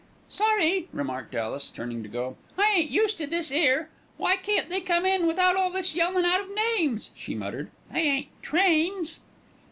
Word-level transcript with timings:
"Sorry," 0.29 0.87
remarked 0.91 1.35
Alice, 1.35 1.69
turning 1.69 2.01
to 2.01 2.09
go. 2.09 2.35
"I 2.57 2.71
ain't 2.75 2.89
used 2.89 3.19
to 3.19 3.27
this 3.27 3.51
'ere. 3.51 3.89
Why 4.17 4.35
can't 4.35 4.67
they 4.67 4.81
come 4.81 5.05
in 5.05 5.27
without 5.27 5.55
all 5.55 5.69
this 5.69 5.93
yelling 5.93 6.25
out 6.25 6.41
of 6.41 6.49
names?" 6.51 7.11
she 7.13 7.35
muttered. 7.35 7.69
"They 7.93 7.99
ain't 8.09 8.27
trains." 8.41 9.19